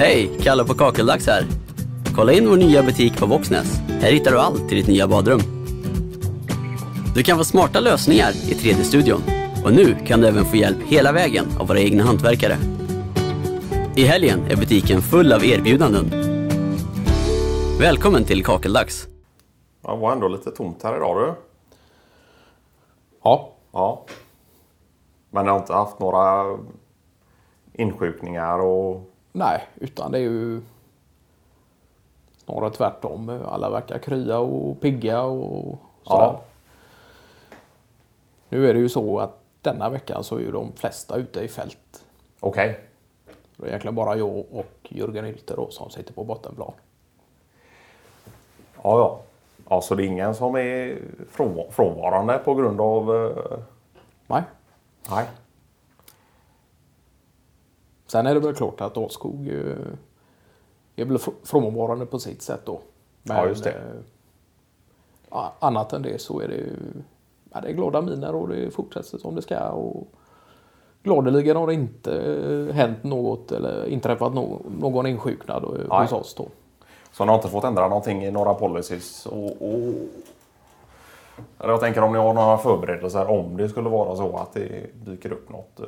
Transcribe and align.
Hej, 0.00 0.30
Kalle 0.42 0.64
på 0.64 0.74
Kakeldags 0.74 1.26
här. 1.26 1.44
Kolla 2.14 2.32
in 2.32 2.48
vår 2.48 2.56
nya 2.56 2.82
butik 2.82 3.18
på 3.18 3.26
Voxnäs. 3.26 3.80
Här 3.88 4.12
hittar 4.12 4.30
du 4.30 4.38
allt 4.38 4.68
till 4.68 4.76
ditt 4.76 4.86
nya 4.86 5.08
badrum. 5.08 5.40
Du 7.14 7.22
kan 7.22 7.38
få 7.38 7.44
smarta 7.44 7.80
lösningar 7.80 8.30
i 8.30 8.54
3D-studion. 8.54 9.22
Och 9.64 9.72
nu 9.72 9.96
kan 10.06 10.20
du 10.20 10.28
även 10.28 10.44
få 10.44 10.56
hjälp 10.56 10.76
hela 10.86 11.12
vägen 11.12 11.46
av 11.60 11.68
våra 11.68 11.80
egna 11.80 12.04
hantverkare. 12.04 12.56
I 13.96 14.04
helgen 14.04 14.40
är 14.50 14.56
butiken 14.56 15.02
full 15.02 15.32
av 15.32 15.44
erbjudanden. 15.44 16.10
Välkommen 17.80 18.24
till 18.24 18.44
Kakeldags. 18.44 19.08
Det 19.82 19.96
var 19.96 20.12
ändå 20.12 20.28
lite 20.28 20.50
tomt 20.50 20.82
här 20.82 20.96
idag 20.96 21.16
du. 21.16 21.34
Ja, 23.24 23.52
Ja. 23.72 24.04
Men 25.30 25.46
jag 25.46 25.52
har 25.52 25.60
inte 25.60 25.72
haft 25.72 26.00
några 26.00 26.58
insjukningar 27.72 28.58
och... 28.58 29.09
nej, 29.32 29.68
utan 29.76 30.12
det 30.12 30.18
är 30.18 30.22
ju 30.22 30.60
snarare 32.44 32.70
tvärtom. 32.70 33.40
Alla 33.48 33.70
verkar 33.70 33.98
krya 33.98 34.38
och 34.38 34.80
pigga 34.80 35.22
och 35.22 35.78
sådär. 36.02 36.22
Ja. 36.24 36.40
Nu 38.48 38.68
är 38.70 38.74
det 38.74 38.80
ju 38.80 38.88
så 38.88 39.18
att 39.20 39.38
denna 39.62 39.90
veckan 39.90 40.24
så 40.24 40.36
är 40.36 40.40
ju 40.40 40.52
de 40.52 40.72
flesta 40.76 41.16
ute 41.16 41.40
i 41.40 41.48
fält. 41.48 42.04
Okej. 42.40 42.80
Det 43.56 43.64
är 43.64 43.68
egentligen 43.68 43.94
bara 43.94 44.16
jag 44.16 44.44
och 44.52 44.66
Jörgen 44.82 45.24
Hylte 45.24 45.56
då 45.56 45.70
som 45.70 45.90
sitter 45.90 46.12
på 46.12 46.24
bottenplan. 46.24 46.72
Ja, 48.82 48.98
ja. 48.98 49.20
Ja, 49.68 49.80
så 49.80 49.94
det 49.94 50.04
är 50.04 50.06
ingen 50.06 50.34
som 50.34 50.54
är 50.56 50.98
från- 51.30 51.70
frånvarande 51.72 52.38
på 52.38 52.54
grund 52.54 52.80
av... 52.80 53.16
eh, 53.26 53.58
Nej. 54.26 54.42
Nej. 55.10 55.24
Sen 58.10 58.26
är 58.26 58.34
det 58.34 58.40
väl 58.40 58.54
klart 58.54 58.80
att 58.80 58.96
Åskog 58.96 59.48
är 60.96 61.04
väl 61.04 61.16
fr- 61.16 61.32
frånvarande 61.44 62.06
på 62.06 62.18
sitt 62.18 62.42
sätt 62.42 62.60
då. 62.64 62.80
Men, 63.22 63.36
Ja, 63.36 63.46
just 63.46 63.64
det. 63.64 63.70
eh, 65.32 65.48
annat 65.58 65.92
än 65.92 66.02
det 66.02 66.20
så 66.20 66.40
är 66.40 66.48
det 66.48 66.54
ju 66.54 66.72
ja, 67.52 67.60
det 67.60 67.68
är 67.68 67.72
glada 67.72 68.00
miner 68.02 68.34
och 68.34 68.48
det 68.48 68.70
fortsätter 68.70 69.18
som 69.18 69.34
det 69.34 69.42
ska. 69.42 69.68
Och 69.68 70.06
gladeligen 71.02 71.56
har 71.56 71.66
det 71.66 71.74
inte 71.74 72.14
eh, 72.22 72.74
hänt 72.74 73.04
något 73.04 73.52
eller 73.52 73.86
inträffat 73.86 74.34
no 74.34 74.62
någon 74.80 75.06
insjuknad 75.06 75.64
eh, 75.64 75.70
Nej. 75.88 76.02
hos 76.02 76.12
oss 76.12 76.34
då. 76.34 76.48
Så 77.12 77.24
ni 77.24 77.28
har 77.28 77.36
inte 77.36 77.48
fått 77.48 77.64
ändra 77.64 77.88
någonting 77.88 78.24
i 78.24 78.30
några 78.30 78.54
policies 78.54 79.26
och... 79.26 79.62
och... 79.62 79.94
Jag 81.58 81.80
tänker 81.80 82.02
om 82.02 82.12
ni 82.12 82.18
har 82.18 82.34
några 82.34 82.58
förberedelser 82.58 83.30
om 83.30 83.56
det 83.56 83.68
skulle 83.68 83.88
vara 83.88 84.16
så 84.16 84.36
att 84.36 84.52
det 84.52 84.86
dyker 85.04 85.32
upp 85.32 85.48
något 85.50 85.80
eh, 85.80 85.86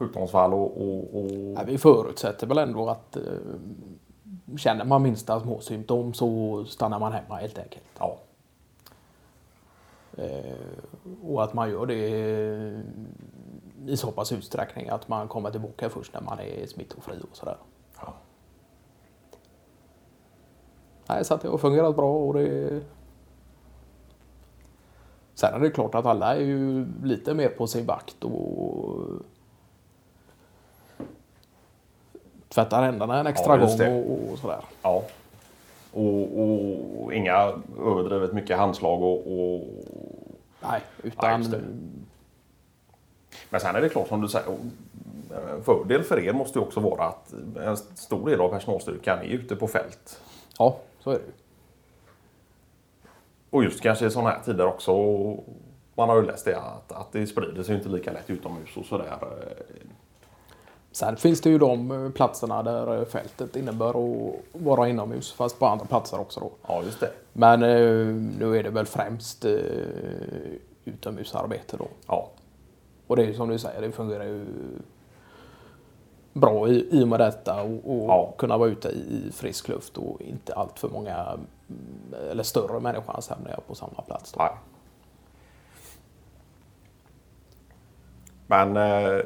sjukdomsfall 0.00 0.54
och... 0.54 0.76
och, 0.76 1.20
och... 1.20 1.30
Ja, 1.56 1.62
vi 1.66 1.78
förutsätter 1.78 2.46
väl 2.46 2.58
ändå 2.58 2.88
att 2.88 3.16
eh, 3.16 3.22
känner 4.56 4.84
man 4.84 5.02
minsta 5.02 5.40
små 5.40 5.60
symptom 5.60 6.14
så 6.14 6.64
stannar 6.64 6.98
man 6.98 7.12
hemma 7.12 7.36
helt 7.36 7.58
enkelt. 7.58 7.84
Ja. 7.98 8.18
Eh, 10.16 10.56
och 11.24 11.42
att 11.42 11.54
man 11.54 11.70
gör 11.70 11.86
det 11.86 11.94
i 13.86 13.96
så 13.96 14.10
pass 14.10 14.32
utsträckning 14.32 14.88
att 14.88 15.08
man 15.08 15.28
kommer 15.28 15.50
tillbaka 15.50 15.88
först 15.90 16.14
när 16.14 16.20
man 16.20 16.38
är 16.38 16.66
smittofri 16.66 17.14
och 17.30 17.36
sådär. 17.36 17.56
Ja. 18.00 18.14
Nej, 21.06 21.24
så 21.24 21.34
att 21.34 21.40
det 21.40 21.48
har 21.48 21.58
fungerat 21.58 21.96
bra 21.96 22.14
och 22.14 22.34
det... 22.34 22.80
Sen 25.34 25.54
är 25.54 25.60
det 25.60 25.70
klart 25.70 25.94
att 25.94 26.06
alla 26.06 26.36
är 26.36 26.40
ju 26.40 26.86
lite 27.02 27.34
mer 27.34 27.48
på 27.48 27.66
sin 27.66 27.86
vakt 27.86 28.24
och 28.24 28.96
tvättar 32.54 32.82
händerna 32.82 33.20
en 33.20 33.26
extra 33.26 33.60
Ja, 33.60 33.66
gång 33.66 34.04
och, 34.04 34.32
och 34.32 34.38
sådär. 34.38 34.64
Ja. 34.82 35.02
Och, 35.92 37.02
och 37.04 37.14
inga 37.14 37.52
överdrivet 37.78 38.32
mycket 38.32 38.58
handslag 38.58 39.02
och, 39.02 39.16
och... 39.16 39.64
Nej, 40.60 40.80
Ja, 41.02 41.08
utan 41.08 41.42
det. 41.42 41.60
Men 43.50 43.60
sen 43.60 43.76
är 43.76 43.80
det 43.80 43.88
klart 43.88 44.08
som 44.08 44.20
du 44.20 44.28
säger. 44.28 44.56
En 45.54 45.62
fördel 45.64 46.02
för 46.02 46.18
er 46.24 46.32
måste 46.32 46.58
ju 46.58 46.64
också 46.64 46.80
vara 46.80 47.04
att 47.04 47.32
en 47.56 47.76
stor 47.76 48.30
del 48.30 48.40
av 48.40 48.48
personalstyrkan 48.48 49.18
är 49.18 49.24
ute 49.24 49.56
på 49.56 49.68
fält. 49.68 50.20
ja, 50.58 50.76
så 51.00 51.10
är 51.10 51.14
det 51.14 51.20
ju. 51.20 51.32
Och 53.50 53.64
just 53.64 53.80
kanske 53.80 54.06
i 54.06 54.10
sådana 54.10 54.30
här 54.30 54.40
tider 54.40 54.66
också. 54.66 54.92
Man 55.94 56.08
har 56.08 56.16
ju 56.16 56.26
läst 56.26 56.44
det 56.44 56.58
att, 56.58 56.92
att 56.92 57.12
det 57.12 57.26
sprider 57.26 57.62
sig 57.62 57.74
inte 57.74 57.88
lika 57.88 58.12
lätt 58.12 58.30
utomhus 58.30 58.76
och 58.76 58.84
sådär. 58.84 59.16
Sen 60.92 61.16
finns 61.16 61.40
det 61.40 61.50
ju 61.50 61.58
de 61.58 61.90
eh, 61.90 62.10
platserna 62.10 62.62
där 62.62 62.98
eh, 62.98 63.04
fältet 63.04 63.56
innebär 63.56 63.88
att 63.90 64.34
vara 64.52 64.88
inomhus, 64.88 65.32
fast 65.32 65.58
på 65.58 65.66
andra 65.66 65.84
platser 65.86 66.20
också 66.20 66.40
då. 66.40 66.50
Ja, 66.68 66.82
just 66.82 67.00
det. 67.00 67.10
Men 67.32 67.62
eh, 67.62 68.06
nu 68.38 68.56
är 68.58 68.62
det 68.62 68.70
väl 68.70 68.86
främst 68.86 69.44
utomhusarbete 70.84 71.76
då. 71.76 71.88
Ja, 72.06 72.30
Och 73.06 73.16
det 73.16 73.22
är 73.22 73.26
ju 73.26 73.34
som 73.34 73.48
du 73.48 73.58
säger, 73.58 73.80
det 73.80 73.92
fungerar 73.92 74.24
ju 74.24 74.46
bra 76.32 76.68
i, 76.68 76.88
i 77.00 77.04
och 77.04 77.08
med 77.08 77.20
detta 77.20 77.62
och, 77.62 77.70
och 78.02 78.08
Ja. 78.08 78.34
kunna 78.38 78.58
vara 78.58 78.68
ute 78.68 78.88
i, 78.88 79.26
i 79.28 79.32
frisk 79.32 79.68
luft 79.68 79.98
och 79.98 80.20
inte 80.22 80.54
allt 80.54 80.78
för 80.78 80.88
många 80.88 81.14
mm, 81.16 81.40
eller 82.30 82.42
större 82.42 82.80
människoansamlingar 82.80 83.60
på 83.66 83.74
samma 83.74 84.02
plats. 84.06 84.32
Då. 84.32 84.38
nej. 84.42 84.50
Men 88.46 88.76
eh, 88.76 89.20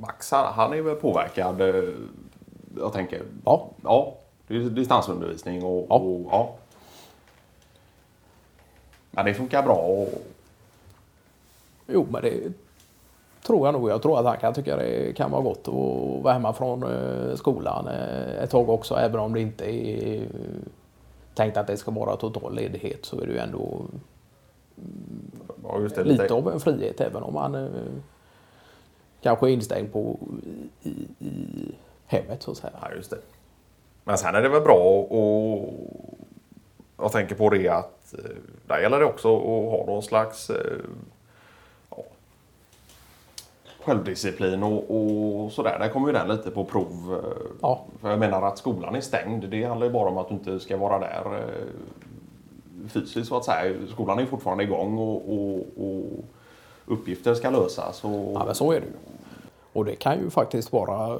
Max, 0.00 0.30
han, 0.30 0.72
är 0.72 0.82
väl 0.82 0.96
påverkad. 0.96 1.60
Eh, 1.60 1.84
jag 2.76 2.92
tänker, 2.92 3.22
Ja, 3.44 3.68
Ja, 3.82 4.14
det 4.46 4.56
är 4.56 4.60
distansundervisning 4.60 5.64
och 5.64 5.86
Ja. 5.88 5.96
och 5.96 6.28
ja. 6.30 6.54
Men 9.10 9.24
det 9.24 9.34
funkar 9.34 9.62
bra 9.62 9.74
och 9.74 10.08
jo 11.86 12.06
men 12.10 12.22
det 12.22 12.52
tror 13.46 13.66
jag 13.66 13.72
nog. 13.72 13.90
Jag 13.90 14.02
tror 14.02 14.18
att 14.18 14.24
han 14.26 14.36
kan 14.36 14.54
tycka 14.54 14.76
det 14.76 15.16
kan 15.16 15.30
vara 15.30 15.42
gott 15.42 15.68
att 15.68 16.22
vara 16.24 16.32
hemma 16.32 16.52
från 16.52 16.82
eh, 16.82 17.34
skolan 17.34 17.88
eh, 17.88 18.42
ett 18.42 18.50
tag 18.50 18.68
också. 18.68 18.94
Även 18.94 19.20
om 19.20 19.34
det 19.34 19.40
inte 19.40 19.64
är 19.64 20.28
tänkt 21.34 21.56
att 21.56 21.66
det 21.66 21.76
ska 21.76 21.90
vara 21.90 22.16
total 22.16 22.54
ledighet 22.54 23.04
så 23.04 23.20
är 23.20 23.26
det 23.26 23.32
ju 23.32 23.38
ändå 23.38 23.82
ja, 25.62 25.78
det, 25.94 26.04
lite 26.04 26.34
av 26.34 26.52
en 26.52 26.60
frihet 26.60 27.00
även 27.00 27.22
om 27.22 27.34
man 27.34 27.68
kanske 29.26 29.46
är 29.48 29.50
instängd 29.50 29.92
på 29.92 30.18
i, 30.82 30.90
i 31.18 31.34
hemmet 32.06 32.42
så 32.42 32.50
att 32.50 32.56
säga. 32.56 32.72
Ja, 32.82 32.88
just 32.96 33.10
det. 33.10 33.18
Men 34.04 34.18
sen 34.18 34.34
är 34.34 34.42
det 34.42 34.48
väl 34.48 34.62
bra 34.62 34.84
och 35.00 35.74
jag 36.98 37.12
tänker 37.12 37.34
på 37.34 37.50
det 37.50 37.68
att 37.68 38.14
eh, 38.18 38.30
där 38.66 38.80
gäller 38.80 38.98
det 38.98 39.04
också 39.04 39.36
att 39.36 39.70
ha 39.70 39.84
någon 39.86 40.02
slags 40.02 40.50
eh, 40.50 40.76
ja, 41.90 42.02
självdisciplin 43.84 44.62
och, 44.62 44.90
och 44.90 45.52
sådär. 45.52 45.78
Där 45.78 45.88
kommer 45.88 46.06
ju 46.06 46.12
den 46.12 46.28
lite 46.28 46.50
på 46.50 46.64
prov. 46.64 47.20
eh, 47.24 47.46
Ja. 47.62 47.84
För 48.00 48.10
jag 48.10 48.18
menar 48.18 48.42
att 48.42 48.58
skolan 48.58 48.94
är 48.94 49.00
stängd. 49.00 49.48
Det 49.48 49.64
handlar 49.64 49.86
ju 49.86 49.92
bara 49.92 50.08
om 50.08 50.18
att 50.18 50.28
du 50.28 50.34
inte 50.34 50.60
ska 50.60 50.76
vara 50.76 50.98
där 50.98 51.44
fysiskt 52.88 53.28
så 53.28 53.36
att 53.36 53.44
säga. 53.44 53.74
Skolan 53.92 54.18
är 54.18 54.26
fortfarande 54.26 54.64
igång 54.64 54.98
och, 54.98 55.32
och, 55.34 55.66
och 55.76 56.24
uppgifter 56.86 57.34
ska 57.34 57.50
lösas. 57.50 58.04
Och, 58.04 58.32
Ja, 58.34 58.44
men 58.44 58.54
så 58.54 58.72
är 58.72 58.80
det 58.80 58.86
ju. 58.86 58.92
Och 59.72 59.84
det 59.84 59.96
kan 59.96 60.18
ju 60.18 60.30
faktiskt 60.30 60.72
vara, 60.72 61.18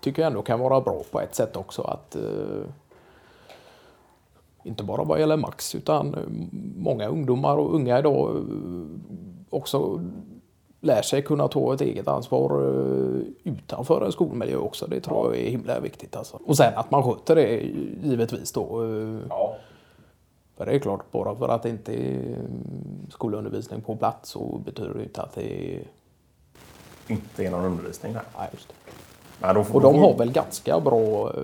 tycker 0.00 0.22
jag 0.22 0.26
ändå 0.26 0.42
kan 0.42 0.60
vara 0.60 0.80
bra 0.80 1.02
på 1.10 1.20
ett 1.20 1.34
sätt 1.34 1.56
också 1.56 1.82
att 1.82 2.16
eh, 2.16 2.22
inte 4.62 4.84
bara 4.84 5.04
vad 5.04 5.20
gäller 5.20 5.36
Max 5.36 5.74
utan 5.74 6.14
eh, 6.14 6.20
många 6.76 7.08
ungdomar 7.08 7.56
och 7.56 7.74
unga 7.74 7.98
idag 7.98 8.36
eh, 8.36 8.42
också 9.50 10.00
lär 10.80 11.02
sig 11.02 11.22
kunna 11.22 11.48
ta 11.48 11.74
ett 11.74 11.80
eget 11.80 12.08
ansvar 12.08 12.50
eh, 12.50 13.52
utanför 13.52 14.04
en 14.04 14.12
skolmiljö 14.12 14.56
också. 14.56 14.86
Det 14.86 15.00
tror 15.00 15.26
jag 15.26 15.44
är 15.44 15.50
himla 15.50 15.80
viktigt. 15.80 16.16
Alltså. 16.16 16.38
Och 16.46 16.56
sen 16.56 16.72
att 16.76 16.90
man 16.90 17.02
sköter 17.02 17.34
det 17.34 17.60
givetvis 18.02 18.52
då. 18.52 18.84
ja. 19.28 19.56
För 20.60 20.66
det 20.66 20.72
är 20.72 20.78
klart, 20.78 21.10
bara 21.12 21.36
för 21.36 21.48
att 21.48 21.62
det 21.62 21.68
inte 21.68 21.92
är 21.94 22.14
mm, 22.16 23.06
skolundervisning 23.10 23.80
på 23.80 23.96
plats 23.96 24.30
så 24.30 24.60
betyder 24.64 24.94
det 24.94 25.02
inte 25.02 25.22
att 25.22 25.34
det 25.34 25.74
är... 25.76 25.82
Inte 27.08 27.44
är 27.46 27.50
någon 27.50 27.64
undervisning 27.64 28.12
där. 28.12 28.22
Nej, 28.38 28.48
just 28.52 28.68
det. 28.68 28.74
Men 29.40 29.54
då 29.54 29.64
får, 29.64 29.74
Och 29.74 29.80
de 29.92 29.98
har 29.98 30.18
väl 30.18 30.32
ganska 30.32 30.80
bra 30.80 31.32
eh, 31.36 31.42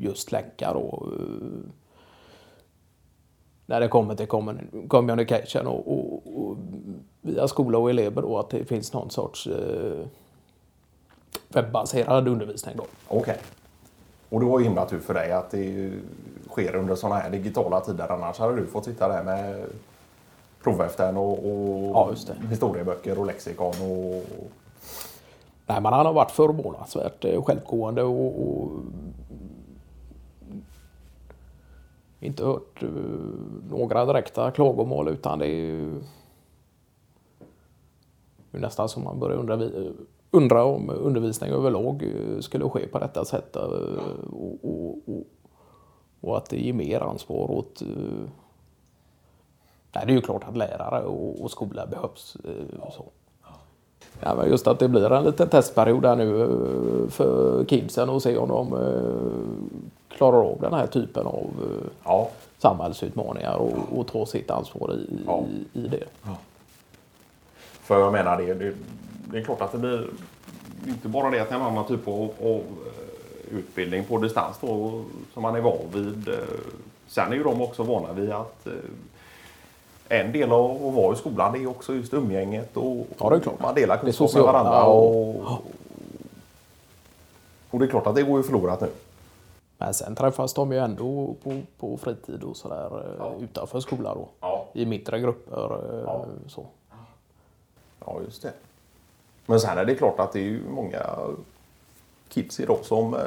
just 0.00 0.32
länkar 0.32 0.74
då. 0.74 1.08
eh, 1.12 1.70
När 3.66 3.80
det 3.80 3.88
kommer 3.88 4.14
till 4.14 4.26
commun- 4.28 4.88
communication 4.88 5.66
och, 5.66 5.92
och, 5.92 6.22
och 6.48 6.56
via 7.20 7.48
skola 7.48 7.78
och 7.78 7.90
elever 7.90 8.22
då 8.22 8.38
att 8.38 8.50
det 8.50 8.64
finns 8.64 8.92
någon 8.92 9.10
sorts 9.10 9.46
eh, 9.46 10.06
webbaserad 11.48 12.28
undervisning 12.28 12.76
då. 12.76 12.84
Okej. 13.08 13.38
Och 14.28 14.40
det 14.40 14.46
var 14.46 14.58
ju 14.58 14.64
himla 14.64 14.86
tur 14.86 15.00
för 15.00 15.14
dig 15.14 15.32
att 15.32 15.50
det 15.50 15.92
sker 16.50 16.76
under 16.76 16.94
sådana 16.94 17.20
här 17.20 17.30
digitala 17.30 17.80
tider. 17.80 18.12
Annars 18.12 18.38
hade 18.38 18.56
du 18.56 18.66
fått 18.66 18.84
sitta 18.84 19.08
där 19.08 19.22
med 19.22 19.66
provhäften 20.62 21.16
och, 21.16 21.32
och 21.32 22.14
Ja, 22.26 22.36
historieböcker 22.50 23.18
och 23.18 23.26
lexikon 23.26 23.66
och... 23.66 24.24
Nej, 25.66 25.80
men 25.80 25.92
han 25.92 26.06
har 26.06 26.12
varit 26.12 26.30
förvånansvärt 26.30 27.24
eh, 27.24 27.42
självgående 27.42 28.02
och, 28.02 28.42
och 28.48 28.70
inte 32.20 32.44
hört 32.44 32.82
uh, 32.82 32.88
några 33.70 34.04
direkta 34.04 34.50
klagomål 34.50 35.08
utan 35.08 35.38
det 35.38 35.46
är 35.46 35.60
ju 35.60 35.94
det 38.50 38.58
är 38.58 38.60
nästan 38.60 38.88
som 38.88 39.04
man 39.04 39.20
börjar 39.20 39.36
undra, 39.36 39.56
undra 40.36 40.64
om 40.64 40.90
undervisning 40.90 41.50
överlag 41.50 42.02
eh, 42.02 42.40
skulle 42.40 42.68
ske 42.68 42.86
på 42.86 42.98
detta 42.98 43.24
sätt. 43.24 43.56
Och, 43.56 43.72
och, 44.62 44.98
och, 45.06 45.24
och 46.20 46.36
att 46.36 46.50
det 46.50 46.56
ger 46.56 46.72
mer 46.72 47.00
ansvar 47.00 47.50
åt 47.50 47.82
Nej, 49.92 50.06
det 50.06 50.12
är 50.12 50.14
ju 50.14 50.20
klart 50.20 50.44
att 50.48 50.56
lärare 50.56 51.04
och, 51.04 51.40
och 51.44 51.50
skola 51.50 51.86
behövs. 51.86 52.36
Och 52.80 52.92
så. 52.92 53.04
Ja, 54.20 54.34
men 54.34 54.50
just 54.50 54.66
att 54.66 54.78
det 54.78 54.88
blir 54.88 55.12
en 55.12 55.24
liten 55.24 55.48
testperiod 55.48 56.02
där 56.02 56.16
nu 56.16 56.42
eh, 56.42 57.08
för 57.10 57.64
kidsen 57.64 58.08
och 58.08 58.22
se 58.22 58.36
om 58.36 58.48
de 58.48 58.72
eh, 58.72 60.16
klarar 60.16 60.50
av 60.50 60.58
den 60.60 60.74
här 60.74 60.86
typen 60.86 61.26
av 61.26 61.50
eh, 61.62 61.86
ja. 62.04 62.28
samhällsutmaningar 62.58 63.56
och, 63.56 63.98
och 63.98 64.06
ta 64.06 64.26
sitt 64.26 64.50
ansvar 64.50 64.94
i, 64.94 65.18
ja. 65.26 65.44
i, 65.72 65.80
i, 65.80 65.88
det. 65.88 66.04
Ja. 66.22 66.36
För 67.82 68.00
jag 68.00 68.12
menar 68.12 68.36
det, 68.36 68.54
det, 68.54 68.74
det, 69.30 69.38
är 69.38 69.44
klart 69.44 69.60
att 69.60 69.72
det 69.72 69.78
blir 69.78 70.08
inte 70.86 71.08
bara 71.08 71.30
det 71.30 71.40
att 71.40 71.48
det 71.48 71.54
är 71.54 71.58
en 71.58 71.66
annan 71.66 71.86
typ 71.86 72.08
av, 72.08 72.30
av 72.42 72.62
utbildning 73.50 74.04
på 74.04 74.18
distans 74.18 74.56
då, 74.60 75.02
som 75.34 75.42
man 75.42 75.56
är 75.56 75.60
van 75.60 75.78
vid. 75.92 76.28
Sen 77.06 77.32
är 77.32 77.36
ju 77.36 77.42
de 77.42 77.62
också 77.62 77.82
vana 77.82 78.12
vid 78.12 78.32
att 78.32 78.66
en 80.08 80.32
del 80.32 80.52
av 80.52 80.86
att 80.86 80.94
vara 80.94 81.14
i 81.14 81.16
skolan 81.16 81.54
är 81.54 81.66
också 81.66 81.94
just 81.94 82.14
umgänget 82.14 82.76
och 82.76 83.06
ja, 83.18 83.30
det 83.30 83.36
är 83.36 83.40
klart. 83.40 83.60
man 83.60 83.74
delar 83.74 83.96
kunskap 83.96 84.34
med 84.34 84.42
varandra. 84.42 84.84
Och, 84.84 85.36
och 87.70 87.78
det 87.78 87.84
är 87.84 87.88
klart 87.88 88.06
att 88.06 88.14
det 88.14 88.22
går 88.22 88.36
ju 88.36 88.42
förlorat 88.42 88.80
nu. 88.80 88.88
Men 89.78 89.94
sen 89.94 90.14
träffas 90.14 90.54
de 90.54 90.72
ju 90.72 90.78
ändå 90.78 91.34
på, 91.42 91.60
på 91.78 91.96
fritid 91.96 92.42
och 92.42 92.56
sådär 92.56 92.86
eh, 92.86 93.14
ja. 93.18 93.34
utanför 93.40 93.80
skolan 93.80 94.16
då. 94.16 94.28
Ja. 94.40 94.66
I 94.72 94.86
mindre 94.86 95.20
grupper. 95.20 95.94
Eh, 95.94 96.02
ja. 96.06 96.24
Så. 96.48 96.66
ja, 98.06 98.20
just 98.24 98.42
det. 98.42 98.52
Men 99.46 99.60
sen 99.60 99.78
är 99.78 99.84
det 99.84 99.94
klart 99.94 100.20
att 100.20 100.32
det 100.32 100.38
är 100.40 100.44
ju 100.44 100.62
många 100.68 101.06
kids 102.28 102.60
idag 102.60 102.78
som 102.82 103.14
eh, 103.14 103.20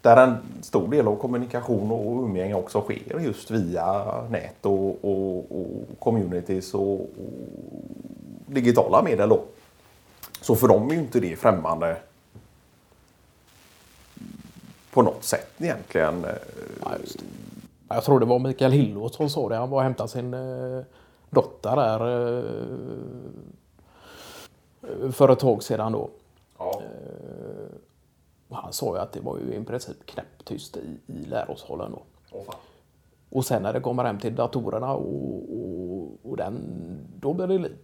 där 0.00 0.16
en 0.16 0.36
stor 0.62 0.88
del 0.88 1.08
av 1.08 1.16
kommunikation 1.16 1.90
och 1.90 2.24
umgänge 2.24 2.54
också 2.54 2.80
sker 2.80 3.20
just 3.20 3.50
via 3.50 4.04
nät 4.28 4.66
och, 4.66 5.04
och, 5.04 5.36
och 5.60 5.98
communities 5.98 6.74
och, 6.74 6.92
och, 7.00 7.08
digitala 8.46 9.02
medel. 9.02 9.28
Då. 9.28 9.44
Så 10.40 10.54
för 10.56 10.68
dem 10.68 10.90
är 10.90 10.94
ju 10.94 11.00
inte 11.00 11.20
det 11.20 11.36
främmande 11.36 11.96
på 14.90 15.02
något 15.02 15.24
sätt 15.24 15.50
egentligen. 15.58 16.24
Eh. 16.24 16.30
Ja, 16.80 16.90
Jag 17.88 18.04
tror 18.04 18.20
det 18.20 18.26
var 18.26 18.38
Mikael 18.38 18.72
Hillås 18.72 19.16
som 19.16 19.30
sa 19.30 19.48
det. 19.48 19.56
Han 19.56 19.70
var 19.70 19.78
och 19.78 19.82
hämtade 19.82 20.08
sin 20.08 20.34
eh, 20.34 20.82
dotter 21.30 21.76
där 21.76 22.00
eh, 24.82 25.10
för 25.10 25.28
ett 25.28 25.38
tag 25.38 25.62
sedan 25.62 25.92
då. 25.92 26.10
Ja. 26.58 26.82
Eh, 26.84 27.76
han 28.50 28.72
sa 28.72 28.94
ju 28.94 29.00
att 29.00 29.12
det 29.12 29.20
var 29.20 29.38
ju 29.38 29.54
i 29.54 29.64
princip 29.64 30.06
knäpptyst 30.06 30.76
i, 30.76 30.98
i 31.06 31.24
lärosalen 31.24 31.92
då. 31.92 32.02
Oh, 32.38 32.54
och 33.30 33.44
sen 33.44 33.62
när 33.62 33.72
det 33.72 33.80
kommer 33.80 34.04
hem 34.04 34.18
till 34.18 34.34
datorerna 34.34 34.94
och, 34.94 35.44
och, 35.58 36.18
och 36.22 36.36
den, 36.36 36.58
då 37.20 37.32
blir 37.32 37.46
det 37.46 37.58
liv 37.58 37.76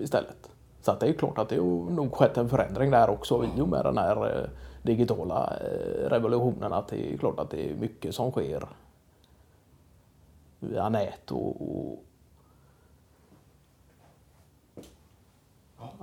istället. 0.00 0.50
Så 0.82 0.90
att 0.90 1.00
det 1.00 1.08
är 1.08 1.12
klart 1.12 1.38
att 1.38 1.48
det 1.48 1.56
har 1.56 1.90
nog 1.90 2.14
skett 2.14 2.36
en 2.36 2.48
förändring 2.48 2.90
där 2.90 3.10
också 3.10 3.44
i 3.56 3.60
och 3.60 3.68
med 3.68 3.84
den 3.84 3.98
här 3.98 4.36
eh, 4.36 4.48
digitala 4.82 5.52
revolutionen. 6.06 6.72
Att 6.72 6.88
det 6.88 7.14
är 7.14 7.16
klart 7.16 7.38
att 7.38 7.50
det 7.50 7.70
är 7.70 7.74
mycket 7.74 8.14
som 8.14 8.30
sker 8.30 8.68
via 10.60 10.88
nät 10.88 11.30
och, 11.30 11.62
och 11.62 12.04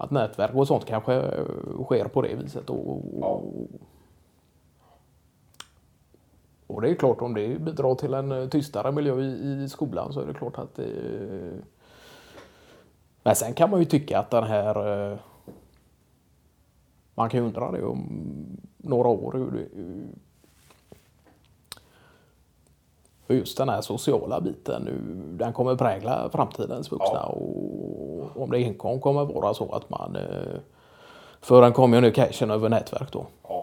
att 0.05 0.11
nätverk 0.11 0.55
och 0.55 0.67
sånt 0.67 0.85
kanske 0.85 1.21
sker 1.83 2.07
på 2.07 2.21
det 2.21 2.35
viset. 2.35 2.69
Och, 2.69 3.03
ja. 3.21 3.41
och 6.67 6.81
det 6.81 6.89
är 6.89 6.95
klart 6.95 7.21
om 7.21 7.33
det 7.33 7.61
bidrar 7.61 7.95
till 7.95 8.13
en 8.13 8.49
tystare 8.49 8.91
miljö 8.91 9.21
i, 9.21 9.63
i 9.63 9.69
skolan 9.69 10.13
så 10.13 10.19
är 10.21 10.25
det 10.25 10.33
klart 10.33 10.57
att 10.57 10.75
det... 10.75 10.89
Men 13.23 13.35
sen 13.35 13.53
kan 13.53 13.69
man 13.69 13.79
ju 13.79 13.85
tycka 13.85 14.19
att 14.19 14.31
den 14.31 14.43
här... 14.43 15.11
Eh, 15.11 15.17
man 17.15 17.29
kan 17.29 17.39
ju 17.39 17.45
undra 17.45 17.71
det 17.71 17.83
om 17.83 18.07
några 18.77 19.07
år 19.07 19.31
hur, 19.33 19.69
hur 23.27 23.35
just 23.35 23.57
den 23.57 23.69
här 23.69 23.81
sociala 23.81 24.41
biten 24.41 24.81
nu, 24.81 24.97
den 25.37 25.53
kommer 25.53 25.75
prägla 25.75 26.29
framtidens 26.29 26.91
vuxna. 26.91 27.13
Ja. 27.13 27.25
Och 27.25 27.74
om 28.35 28.51
det 28.51 28.57
enkom 28.57 29.01
kommer 29.01 29.25
vara 29.25 29.53
så 29.53 29.71
att 29.71 29.89
man 29.89 30.15
eh, 30.15 30.59
ju 31.93 32.01
nu 32.01 32.11
cashen 32.11 32.51
över 32.51 32.69
nätverk 32.69 33.11
då. 33.11 33.25
Ja. 33.47 33.54